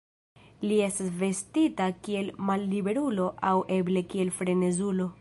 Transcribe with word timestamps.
Li 0.69 0.79
estas 0.85 1.11
vestita 1.19 1.89
kiel 2.07 2.33
malliberulo 2.49 3.31
aŭ 3.51 3.55
eble 3.81 4.09
kiel 4.15 4.37
frenezulo. 4.41 5.09